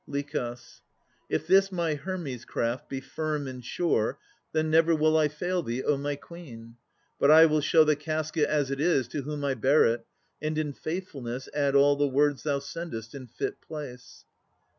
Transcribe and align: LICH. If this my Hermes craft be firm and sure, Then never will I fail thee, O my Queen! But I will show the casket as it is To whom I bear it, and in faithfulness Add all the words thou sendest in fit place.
LICH. 0.07 0.35
If 1.29 1.45
this 1.45 1.71
my 1.71 1.93
Hermes 1.93 2.43
craft 2.43 2.89
be 2.89 2.99
firm 3.01 3.47
and 3.47 3.63
sure, 3.63 4.17
Then 4.51 4.71
never 4.71 4.95
will 4.95 5.15
I 5.15 5.27
fail 5.27 5.61
thee, 5.61 5.83
O 5.83 5.95
my 5.95 6.15
Queen! 6.15 6.75
But 7.19 7.29
I 7.29 7.45
will 7.45 7.61
show 7.61 7.83
the 7.83 7.95
casket 7.95 8.49
as 8.49 8.71
it 8.71 8.79
is 8.81 9.07
To 9.09 9.21
whom 9.21 9.45
I 9.45 9.53
bear 9.53 9.85
it, 9.85 10.03
and 10.41 10.57
in 10.57 10.73
faithfulness 10.73 11.49
Add 11.53 11.75
all 11.75 11.95
the 11.97 12.07
words 12.07 12.41
thou 12.41 12.57
sendest 12.57 13.13
in 13.13 13.27
fit 13.27 13.61
place. 13.61 14.25